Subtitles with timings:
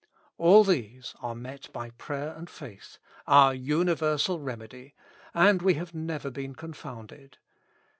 [0.39, 4.95] All these are met by prayer and faith, our universal remedy;
[5.31, 7.37] and we have never been confounded.